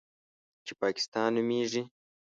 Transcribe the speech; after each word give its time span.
چې 0.65 0.73
پاکستان 0.81 1.29
نومېږي. 1.35 1.81